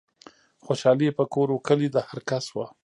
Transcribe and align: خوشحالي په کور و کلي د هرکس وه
خوشحالي 0.65 1.07
په 1.17 1.23
کور 1.33 1.47
و 1.51 1.63
کلي 1.67 1.87
د 1.91 1.97
هرکس 2.09 2.45
وه 2.55 2.65